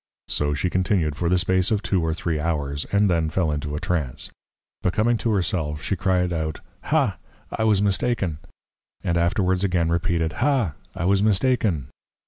[0.33, 3.75] _So she continued for the space of two or three Hours; and then fell into
[3.75, 4.31] a Trance.
[4.81, 7.17] But coming to her self, she cry'd out, Ha!
[7.51, 8.39] I was mistaken;
[9.03, 10.73] and afterwards again repeated, _Ha!
[10.95, 11.89] I was mistaken!